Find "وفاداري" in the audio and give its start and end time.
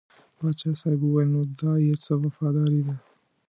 2.23-2.81